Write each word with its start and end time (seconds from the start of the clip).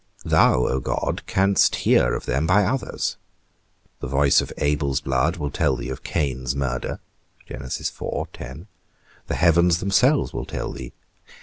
Thou, 0.25 0.65
O 0.65 0.79
God, 0.79 1.21
canst 1.27 1.75
hear 1.75 2.15
of 2.15 2.25
them 2.25 2.47
by 2.47 2.63
others: 2.65 3.17
the 3.99 4.07
voice 4.07 4.41
of 4.41 4.51
Abel's 4.57 4.99
blood 4.99 5.37
will 5.37 5.51
tell 5.51 5.75
thee 5.75 5.89
of 5.91 6.01
Cain's 6.03 6.55
murder; 6.55 6.99
the 7.47 8.67
heavens 9.35 9.77
themselves 9.77 10.33
will 10.33 10.45
tell 10.45 10.71
thee. 10.71 10.91